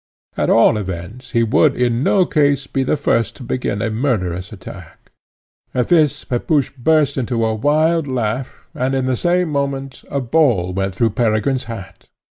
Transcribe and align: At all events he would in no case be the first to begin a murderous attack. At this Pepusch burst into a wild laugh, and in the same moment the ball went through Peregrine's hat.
At 0.35 0.49
all 0.49 0.77
events 0.79 1.29
he 1.29 1.43
would 1.43 1.75
in 1.75 2.01
no 2.01 2.25
case 2.25 2.65
be 2.65 2.81
the 2.81 2.97
first 2.97 3.35
to 3.35 3.43
begin 3.43 3.83
a 3.83 3.91
murderous 3.91 4.51
attack. 4.51 5.11
At 5.75 5.89
this 5.89 6.23
Pepusch 6.25 6.71
burst 6.75 7.19
into 7.19 7.45
a 7.45 7.53
wild 7.53 8.07
laugh, 8.07 8.67
and 8.73 8.95
in 8.95 9.05
the 9.05 9.15
same 9.15 9.49
moment 9.51 10.03
the 10.09 10.19
ball 10.19 10.73
went 10.73 10.95
through 10.95 11.11
Peregrine's 11.11 11.65
hat. 11.65 12.07